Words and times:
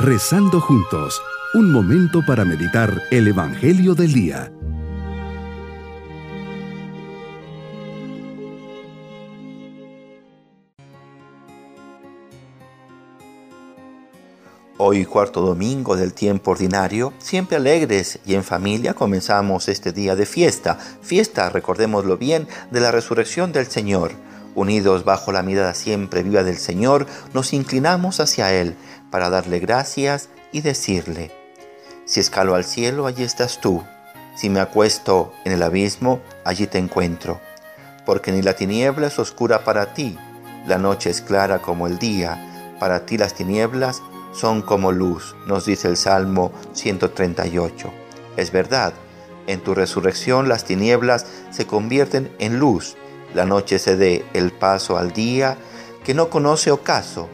Rezando 0.00 0.60
juntos, 0.60 1.20
un 1.54 1.72
momento 1.72 2.24
para 2.24 2.44
meditar 2.44 3.02
el 3.10 3.26
Evangelio 3.26 3.96
del 3.96 4.12
Día. 4.12 4.52
Hoy, 14.76 15.04
cuarto 15.04 15.40
domingo 15.40 15.96
del 15.96 16.14
tiempo 16.14 16.52
ordinario, 16.52 17.12
siempre 17.18 17.56
alegres 17.56 18.20
y 18.24 18.34
en 18.34 18.44
familia 18.44 18.94
comenzamos 18.94 19.66
este 19.66 19.90
día 19.90 20.14
de 20.14 20.26
fiesta, 20.26 20.78
fiesta, 21.02 21.50
recordémoslo 21.50 22.16
bien, 22.16 22.46
de 22.70 22.78
la 22.78 22.92
resurrección 22.92 23.50
del 23.50 23.66
Señor. 23.66 24.12
Unidos 24.54 25.04
bajo 25.04 25.32
la 25.32 25.42
mirada 25.42 25.74
siempre 25.74 26.22
viva 26.22 26.44
del 26.44 26.58
Señor, 26.58 27.06
nos 27.34 27.52
inclinamos 27.52 28.20
hacia 28.20 28.54
Él 28.54 28.76
para 29.10 29.30
darle 29.30 29.58
gracias 29.58 30.28
y 30.52 30.60
decirle, 30.60 31.30
si 32.04 32.20
escalo 32.20 32.54
al 32.54 32.64
cielo, 32.64 33.06
allí 33.06 33.22
estás 33.22 33.60
tú, 33.60 33.84
si 34.36 34.50
me 34.50 34.60
acuesto 34.60 35.32
en 35.44 35.52
el 35.52 35.62
abismo, 35.62 36.20
allí 36.44 36.66
te 36.66 36.78
encuentro, 36.78 37.40
porque 38.06 38.32
ni 38.32 38.42
la 38.42 38.54
tiniebla 38.54 39.08
es 39.08 39.18
oscura 39.18 39.64
para 39.64 39.94
ti, 39.94 40.16
la 40.66 40.78
noche 40.78 41.10
es 41.10 41.20
clara 41.20 41.60
como 41.60 41.86
el 41.86 41.98
día, 41.98 42.76
para 42.78 43.04
ti 43.04 43.18
las 43.18 43.34
tinieblas 43.34 44.02
son 44.32 44.62
como 44.62 44.92
luz, 44.92 45.34
nos 45.46 45.64
dice 45.64 45.88
el 45.88 45.96
Salmo 45.96 46.52
138. 46.72 47.92
Es 48.36 48.52
verdad, 48.52 48.92
en 49.46 49.60
tu 49.60 49.74
resurrección 49.74 50.48
las 50.48 50.64
tinieblas 50.64 51.26
se 51.50 51.66
convierten 51.66 52.32
en 52.38 52.58
luz, 52.58 52.96
la 53.34 53.44
noche 53.44 53.78
se 53.78 53.96
dé 53.96 54.24
el 54.34 54.52
paso 54.52 54.96
al 54.96 55.12
día 55.12 55.56
que 56.04 56.14
no 56.14 56.30
conoce 56.30 56.70
ocaso. 56.70 57.28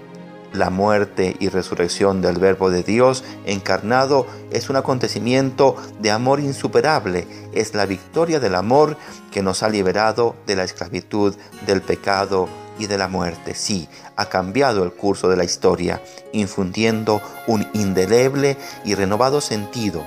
La 0.55 0.71
muerte 0.71 1.37
y 1.41 1.49
resurrección 1.49 2.23
del 2.23 2.39
Verbo 2.39 2.71
de 2.71 2.85
Dios 2.85 3.25
encarnado 3.45 4.25
es 4.53 4.71
un 4.71 4.77
acontecimiento 4.77 5.75
de 5.99 6.13
amor 6.13 6.39
insuperable, 6.39 7.27
es 7.53 7.75
la 7.75 7.87
victoria 7.87 8.39
del 8.39 8.55
amor 8.55 8.97
que 9.33 9.43
nos 9.43 9.65
ha 9.65 9.69
liberado 9.69 10.37
de 10.47 10.55
la 10.55 10.63
esclavitud, 10.63 11.35
del 11.67 11.83
pecado 11.83 12.49
y 12.79 12.87
de 12.87 12.97
la 12.97 13.09
muerte. 13.09 13.57
Sí, 13.57 13.89
ha 14.15 14.27
cambiado 14.27 14.85
el 14.85 14.93
curso 14.93 15.29
de 15.29 15.37
la 15.37 15.43
historia, 15.43 16.01
infundiendo 16.33 17.21
un 17.49 17.67
indeleble 17.73 18.57
y 18.85 18.95
renovado 18.95 19.41
sentido 19.41 20.07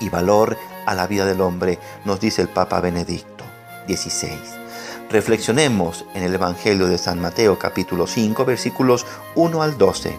y 0.00 0.08
valor 0.08 0.56
a 0.86 0.94
la 0.94 1.06
vida 1.06 1.26
del 1.26 1.42
hombre, 1.42 1.78
nos 2.06 2.18
dice 2.18 2.40
el 2.40 2.48
Papa 2.48 2.80
Benedicto 2.80 3.44
XVI. 3.86 4.65
Reflexionemos 5.10 6.04
en 6.14 6.24
el 6.24 6.34
Evangelio 6.34 6.88
de 6.88 6.98
San 6.98 7.20
Mateo 7.20 7.60
capítulo 7.60 8.08
5 8.08 8.44
versículos 8.44 9.06
1 9.36 9.62
al 9.62 9.78
12. 9.78 10.16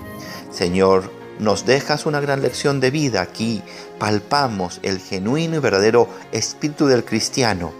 Señor, 0.50 1.12
nos 1.40 1.66
dejas 1.66 2.06
una 2.06 2.22
gran 2.22 2.42
lección 2.42 2.80
de 2.80 2.90
vida 2.90 3.22
aquí. 3.22 3.62
Palpamos 4.00 4.80
el 4.84 5.00
genuino 5.00 5.58
y 5.58 5.60
verdadero 5.60 6.08
espíritu 6.32 6.88
del 6.88 7.04
cristiano. 7.04 7.74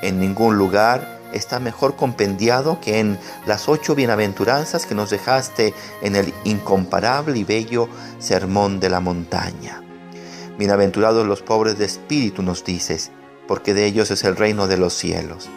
En 0.00 0.20
ningún 0.20 0.56
lugar 0.56 1.20
está 1.32 1.58
mejor 1.58 1.96
compendiado 1.96 2.78
que 2.80 3.00
en 3.00 3.18
las 3.46 3.68
ocho 3.68 3.96
bienaventuranzas 3.96 4.86
que 4.86 4.94
nos 4.94 5.10
dejaste 5.10 5.74
en 6.02 6.14
el 6.14 6.32
incomparable 6.44 7.36
y 7.36 7.42
bello 7.42 7.88
Sermón 8.20 8.78
de 8.78 8.90
la 8.90 9.00
Montaña. 9.00 9.82
Bienaventurados 10.56 11.26
los 11.26 11.42
pobres 11.42 11.78
de 11.78 11.86
espíritu, 11.86 12.44
nos 12.44 12.64
dices, 12.64 13.10
porque 13.48 13.74
de 13.74 13.86
ellos 13.86 14.12
es 14.12 14.22
el 14.22 14.36
reino 14.36 14.68
de 14.68 14.76
los 14.76 14.94
cielos. 14.94 15.50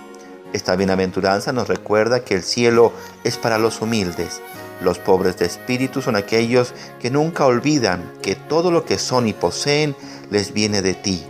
Esta 0.53 0.75
bienaventuranza 0.75 1.51
nos 1.51 1.67
recuerda 1.67 2.21
que 2.21 2.35
el 2.35 2.43
cielo 2.43 2.93
es 3.23 3.37
para 3.37 3.57
los 3.57 3.81
humildes. 3.81 4.41
Los 4.81 4.99
pobres 4.99 5.37
de 5.37 5.45
espíritu 5.45 6.01
son 6.01 6.15
aquellos 6.15 6.73
que 6.99 7.09
nunca 7.09 7.45
olvidan 7.45 8.11
que 8.21 8.35
todo 8.35 8.71
lo 8.71 8.85
que 8.85 8.97
son 8.97 9.27
y 9.27 9.33
poseen 9.33 9.95
les 10.29 10.53
viene 10.53 10.81
de 10.81 10.93
ti. 10.93 11.23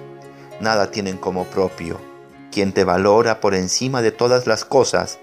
Nada 0.60 0.92
tienen 0.92 1.18
como 1.18 1.46
propio 1.46 2.00
quien 2.58 2.74
te 2.74 2.84
valora 2.84 3.40
por 3.40 3.54
encima 3.54 4.02
de 4.02 4.12
todas 4.12 4.48
las 4.48 4.66
cosas, 4.66 5.20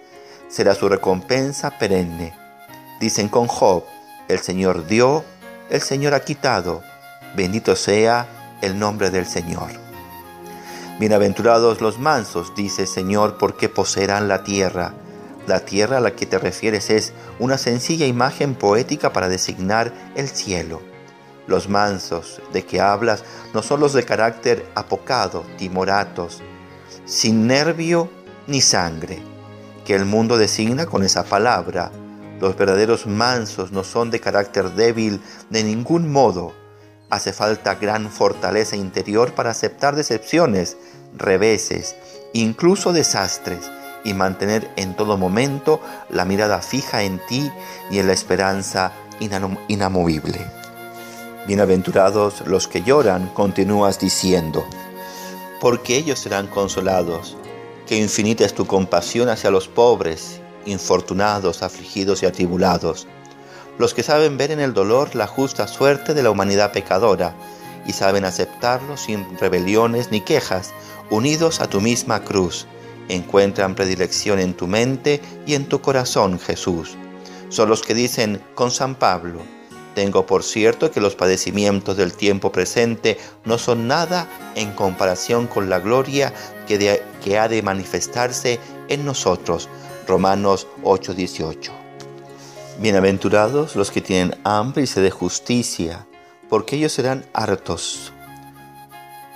será 0.48 0.76
su 0.76 0.88
recompensa 0.88 1.78
perenne. 1.80 2.32
Dicen 3.00 3.28
con 3.28 3.48
Job, 3.48 3.82
el 4.28 4.38
Señor 4.38 4.86
dio, 4.86 5.24
el 5.68 5.80
Señor 5.80 6.14
ha 6.14 6.20
quitado, 6.20 6.84
bendito 7.34 7.74
sea 7.74 8.28
el 8.62 8.78
nombre 8.78 9.10
del 9.10 9.26
Señor. 9.26 9.83
Bienaventurados 11.00 11.80
los 11.80 11.98
mansos, 11.98 12.54
dice 12.54 12.86
Señor, 12.86 13.36
porque 13.36 13.68
poseerán 13.68 14.28
la 14.28 14.44
tierra. 14.44 14.94
La 15.48 15.64
tierra 15.64 15.96
a 15.96 16.00
la 16.00 16.14
que 16.14 16.24
te 16.24 16.38
refieres 16.38 16.88
es 16.88 17.12
una 17.40 17.58
sencilla 17.58 18.06
imagen 18.06 18.54
poética 18.54 19.12
para 19.12 19.28
designar 19.28 19.92
el 20.14 20.28
cielo. 20.28 20.80
Los 21.48 21.68
mansos 21.68 22.40
de 22.52 22.64
que 22.64 22.80
hablas 22.80 23.24
no 23.52 23.64
son 23.64 23.80
los 23.80 23.92
de 23.92 24.04
carácter 24.04 24.70
apocado, 24.76 25.44
timoratos, 25.58 26.42
sin 27.06 27.48
nervio 27.48 28.08
ni 28.46 28.60
sangre, 28.60 29.20
que 29.84 29.96
el 29.96 30.04
mundo 30.04 30.38
designa 30.38 30.86
con 30.86 31.02
esa 31.02 31.24
palabra. 31.24 31.90
Los 32.40 32.56
verdaderos 32.56 33.08
mansos 33.08 33.72
no 33.72 33.82
son 33.82 34.12
de 34.12 34.20
carácter 34.20 34.70
débil 34.70 35.20
de 35.50 35.64
ningún 35.64 36.12
modo. 36.12 36.54
Hace 37.14 37.32
falta 37.32 37.76
gran 37.76 38.10
fortaleza 38.10 38.74
interior 38.74 39.34
para 39.34 39.50
aceptar 39.50 39.94
decepciones, 39.94 40.76
reveses, 41.16 41.94
incluso 42.32 42.92
desastres, 42.92 43.70
y 44.02 44.14
mantener 44.14 44.68
en 44.74 44.96
todo 44.96 45.16
momento 45.16 45.80
la 46.10 46.24
mirada 46.24 46.60
fija 46.60 47.04
en 47.04 47.20
ti 47.28 47.52
y 47.88 48.00
en 48.00 48.08
la 48.08 48.14
esperanza 48.14 48.90
inamovible. 49.68 50.44
Bienaventurados 51.46 52.40
los 52.48 52.66
que 52.66 52.82
lloran, 52.82 53.28
continúas 53.28 54.00
diciendo 54.00 54.66
porque 55.60 55.96
ellos 55.96 56.18
serán 56.18 56.48
consolados. 56.48 57.36
Que 57.86 57.96
infinita 57.96 58.44
es 58.44 58.54
tu 58.54 58.66
compasión 58.66 59.28
hacia 59.28 59.52
los 59.52 59.68
pobres, 59.68 60.40
infortunados, 60.66 61.62
afligidos 61.62 62.24
y 62.24 62.26
atribulados, 62.26 63.06
los 63.78 63.94
que 63.94 64.02
saben 64.02 64.36
ver 64.36 64.50
en 64.50 64.60
el 64.60 64.74
dolor 64.74 65.14
la 65.14 65.26
justa 65.26 65.66
suerte 65.66 66.14
de 66.14 66.22
la 66.22 66.30
humanidad 66.30 66.72
pecadora 66.72 67.34
y 67.86 67.92
saben 67.92 68.24
aceptarlo 68.24 68.96
sin 68.96 69.38
rebeliones 69.38 70.10
ni 70.10 70.20
quejas, 70.20 70.72
unidos 71.10 71.60
a 71.60 71.68
tu 71.68 71.80
misma 71.80 72.22
cruz. 72.24 72.66
Encuentran 73.08 73.74
predilección 73.74 74.38
en 74.38 74.54
tu 74.54 74.66
mente 74.66 75.20
y 75.46 75.54
en 75.54 75.66
tu 75.66 75.80
corazón, 75.80 76.40
Jesús. 76.40 76.96
Son 77.50 77.68
los 77.68 77.82
que 77.82 77.94
dicen 77.94 78.42
con 78.54 78.70
San 78.70 78.94
Pablo, 78.94 79.40
tengo 79.94 80.26
por 80.26 80.42
cierto 80.42 80.90
que 80.90 81.00
los 81.00 81.14
padecimientos 81.14 81.96
del 81.96 82.14
tiempo 82.14 82.50
presente 82.50 83.16
no 83.44 83.58
son 83.58 83.86
nada 83.86 84.28
en 84.56 84.72
comparación 84.72 85.46
con 85.46 85.70
la 85.70 85.78
gloria 85.78 86.34
que, 86.66 87.38
ha 87.38 87.48
de 87.48 87.62
manifestarse 87.62 88.58
en 88.88 89.04
nosotros. 89.04 89.68
Romanos 90.06 90.66
8:18. 90.82 91.83
Bienaventurados 92.80 93.76
los 93.76 93.92
que 93.92 94.00
tienen 94.00 94.36
hambre 94.42 94.82
y 94.82 94.86
sed 94.88 95.04
de 95.04 95.12
justicia, 95.12 96.06
porque 96.48 96.74
ellos 96.74 96.92
serán 96.92 97.24
hartos. 97.32 98.12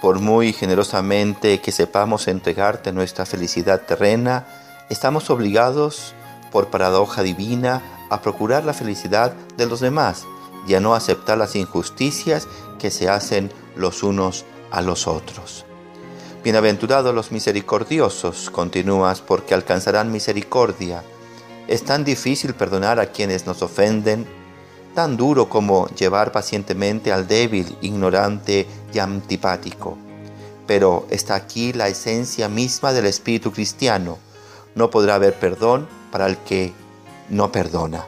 Por 0.02 0.18
muy 0.18 0.52
generosamente 0.52 1.60
que 1.60 1.70
sepamos 1.70 2.26
entregarte 2.26 2.92
nuestra 2.92 3.26
felicidad 3.26 3.82
terrena, 3.82 4.46
estamos 4.90 5.30
obligados, 5.30 6.14
por 6.50 6.68
paradoja 6.68 7.22
divina, 7.22 7.80
a 8.10 8.20
procurar 8.22 8.64
la 8.64 8.74
felicidad 8.74 9.32
de 9.56 9.66
los 9.66 9.78
demás 9.78 10.24
y 10.66 10.74
a 10.74 10.80
no 10.80 10.94
aceptar 10.94 11.38
las 11.38 11.54
injusticias 11.54 12.48
que 12.80 12.90
se 12.90 13.08
hacen 13.08 13.52
los 13.76 14.02
unos 14.02 14.46
a 14.72 14.82
los 14.82 15.06
otros. 15.06 15.64
Bienaventurados 16.42 17.14
los 17.14 17.30
misericordiosos, 17.30 18.50
continúas, 18.50 19.20
porque 19.20 19.54
alcanzarán 19.54 20.10
misericordia. 20.10 21.04
Es 21.68 21.84
tan 21.84 22.02
difícil 22.02 22.54
perdonar 22.54 22.98
a 22.98 23.12
quienes 23.12 23.46
nos 23.46 23.60
ofenden, 23.60 24.26
tan 24.94 25.18
duro 25.18 25.50
como 25.50 25.86
llevar 25.88 26.32
pacientemente 26.32 27.12
al 27.12 27.28
débil, 27.28 27.76
ignorante 27.82 28.66
y 28.92 28.98
antipático. 28.98 29.98
Pero 30.66 31.06
está 31.10 31.34
aquí 31.34 31.74
la 31.74 31.88
esencia 31.88 32.48
misma 32.48 32.94
del 32.94 33.04
espíritu 33.04 33.52
cristiano. 33.52 34.16
No 34.74 34.88
podrá 34.88 35.16
haber 35.16 35.38
perdón 35.38 35.86
para 36.10 36.26
el 36.26 36.38
que 36.38 36.72
no 37.28 37.52
perdona. 37.52 38.06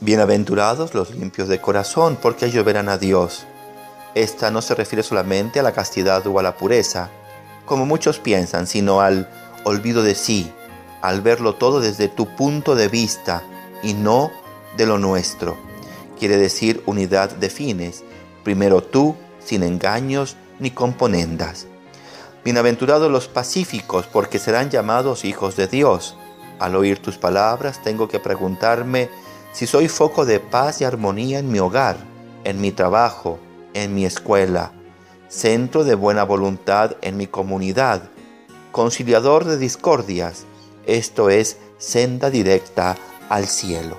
Bienaventurados 0.00 0.94
los 0.94 1.12
limpios 1.12 1.48
de 1.48 1.62
corazón, 1.62 2.18
porque 2.20 2.46
ellos 2.46 2.64
verán 2.64 2.90
a 2.90 2.98
Dios. 2.98 3.46
Esta 4.14 4.50
no 4.50 4.60
se 4.60 4.74
refiere 4.74 5.02
solamente 5.02 5.60
a 5.60 5.62
la 5.62 5.72
castidad 5.72 6.26
o 6.26 6.38
a 6.38 6.42
la 6.42 6.58
pureza, 6.58 7.08
como 7.64 7.86
muchos 7.86 8.18
piensan, 8.18 8.66
sino 8.66 9.00
al 9.00 9.30
olvido 9.64 10.02
de 10.02 10.14
sí, 10.14 10.52
al 11.00 11.20
verlo 11.20 11.54
todo 11.54 11.80
desde 11.80 12.08
tu 12.08 12.26
punto 12.36 12.74
de 12.74 12.88
vista 12.88 13.42
y 13.82 13.94
no 13.94 14.30
de 14.76 14.86
lo 14.86 14.98
nuestro. 14.98 15.56
Quiere 16.18 16.36
decir 16.36 16.82
unidad 16.86 17.30
de 17.30 17.50
fines, 17.50 18.04
primero 18.44 18.82
tú, 18.82 19.16
sin 19.42 19.62
engaños 19.62 20.36
ni 20.58 20.70
componendas. 20.70 21.66
Bienaventurados 22.44 23.10
los 23.10 23.28
pacíficos, 23.28 24.06
porque 24.06 24.38
serán 24.38 24.70
llamados 24.70 25.24
hijos 25.24 25.56
de 25.56 25.66
Dios. 25.66 26.16
Al 26.58 26.76
oír 26.76 26.98
tus 27.00 27.18
palabras 27.18 27.82
tengo 27.82 28.08
que 28.08 28.20
preguntarme, 28.20 29.10
si 29.52 29.66
soy 29.66 29.88
foco 29.88 30.24
de 30.24 30.40
paz 30.40 30.80
y 30.80 30.84
armonía 30.84 31.38
en 31.38 31.50
mi 31.50 31.58
hogar, 31.58 31.96
en 32.44 32.60
mi 32.60 32.70
trabajo, 32.70 33.38
en 33.74 33.94
mi 33.94 34.04
escuela, 34.04 34.72
centro 35.28 35.84
de 35.84 35.94
buena 35.94 36.24
voluntad 36.24 36.96
en 37.02 37.16
mi 37.16 37.26
comunidad, 37.26 38.02
conciliador 38.72 39.44
de 39.44 39.58
discordias, 39.58 40.44
esto 40.86 41.30
es 41.30 41.56
senda 41.78 42.30
directa 42.30 42.96
al 43.28 43.46
cielo. 43.46 43.98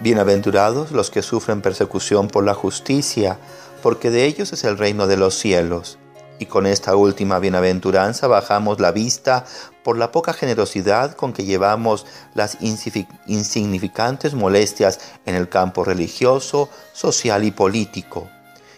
Bienaventurados 0.00 0.92
los 0.92 1.10
que 1.10 1.22
sufren 1.22 1.60
persecución 1.60 2.28
por 2.28 2.44
la 2.44 2.54
justicia, 2.54 3.38
porque 3.82 4.10
de 4.10 4.26
ellos 4.26 4.52
es 4.52 4.64
el 4.64 4.78
reino 4.78 5.06
de 5.06 5.16
los 5.16 5.34
cielos. 5.34 5.98
Y 6.38 6.46
con 6.46 6.66
esta 6.66 6.94
última 6.94 7.40
bienaventuranza 7.40 8.28
bajamos 8.28 8.78
la 8.78 8.92
vista 8.92 9.44
por 9.82 9.98
la 9.98 10.12
poca 10.12 10.32
generosidad 10.32 11.16
con 11.16 11.32
que 11.32 11.44
llevamos 11.44 12.06
las 12.34 12.58
insignificantes 12.60 14.34
molestias 14.34 15.00
en 15.26 15.34
el 15.34 15.48
campo 15.48 15.82
religioso, 15.82 16.68
social 16.92 17.42
y 17.42 17.50
político, 17.50 18.28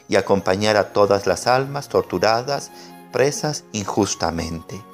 y 0.09 0.17
acompañar 0.17 0.79
a 0.79 0.93
todas 0.95 1.27
las 1.27 1.47
almas 1.47 1.91
torturadas, 1.91 2.71
presas 3.13 3.65
injustamente. 3.73 4.90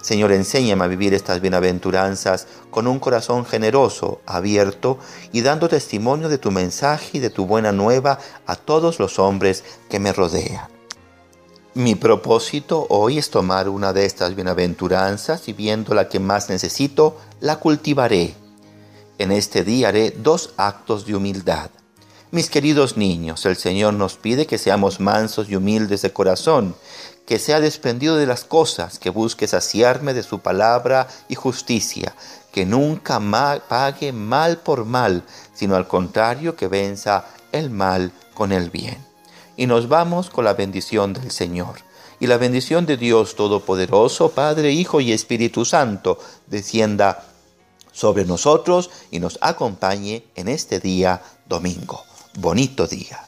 Señor, 0.00 0.32
enséñame 0.32 0.84
a 0.84 0.88
vivir 0.88 1.12
estas 1.12 1.40
bienaventuranzas 1.40 2.46
con 2.70 2.86
un 2.86 2.98
corazón 3.00 3.44
generoso, 3.44 4.20
abierto 4.26 4.98
y 5.32 5.40
dando 5.40 5.68
testimonio 5.68 6.28
de 6.28 6.38
tu 6.38 6.50
mensaje 6.50 7.18
y 7.18 7.20
de 7.20 7.30
tu 7.30 7.46
buena 7.46 7.72
nueva 7.72 8.18
a 8.46 8.54
todos 8.54 9.00
los 9.00 9.18
hombres 9.18 9.64
que 9.90 9.98
me 9.98 10.12
rodean. 10.12 10.68
Mi 11.74 11.94
propósito 11.94 12.86
hoy 12.90 13.18
es 13.18 13.30
tomar 13.30 13.68
una 13.68 13.92
de 13.92 14.04
estas 14.04 14.34
bienaventuranzas 14.34 15.48
y 15.48 15.52
viendo 15.52 15.94
la 15.94 16.08
que 16.08 16.18
más 16.18 16.48
necesito, 16.48 17.18
la 17.40 17.56
cultivaré. 17.56 18.34
En 19.18 19.32
este 19.32 19.64
día 19.64 19.88
haré 19.88 20.10
dos 20.10 20.54
actos 20.56 21.06
de 21.06 21.14
humildad. 21.14 21.70
Mis 22.30 22.50
queridos 22.50 22.96
niños, 22.96 23.46
el 23.46 23.56
Señor 23.56 23.94
nos 23.94 24.16
pide 24.16 24.46
que 24.46 24.58
seamos 24.58 25.00
mansos 25.00 25.48
y 25.48 25.56
humildes 25.56 26.02
de 26.02 26.12
corazón, 26.12 26.74
que 27.28 27.38
sea 27.38 27.60
desprendido 27.60 28.16
de 28.16 28.24
las 28.24 28.42
cosas, 28.42 28.98
que 28.98 29.10
busque 29.10 29.46
saciarme 29.46 30.14
de 30.14 30.22
su 30.22 30.40
palabra 30.40 31.06
y 31.28 31.34
justicia, 31.34 32.16
que 32.50 32.64
nunca 32.64 33.20
pague 33.68 34.12
mal 34.12 34.56
por 34.56 34.86
mal, 34.86 35.22
sino 35.52 35.76
al 35.76 35.86
contrario 35.86 36.56
que 36.56 36.68
venza 36.68 37.26
el 37.52 37.68
mal 37.68 38.12
con 38.32 38.50
el 38.50 38.70
bien 38.70 39.08
y 39.58 39.66
nos 39.66 39.88
vamos 39.88 40.30
con 40.30 40.44
la 40.46 40.54
bendición 40.54 41.12
del 41.12 41.30
Señor. 41.30 41.80
Y 42.20 42.26
la 42.28 42.38
bendición 42.38 42.86
de 42.86 42.96
Dios 42.96 43.34
Todopoderoso, 43.34 44.30
Padre, 44.30 44.72
Hijo 44.72 45.00
y 45.00 45.12
Espíritu 45.12 45.64
Santo, 45.64 46.18
descienda 46.46 47.24
sobre 47.92 48.24
nosotros 48.24 48.90
y 49.10 49.18
nos 49.18 49.38
acompañe 49.42 50.24
en 50.34 50.48
este 50.48 50.80
día 50.80 51.20
domingo. 51.46 52.04
Bonito 52.34 52.86
día. 52.86 53.27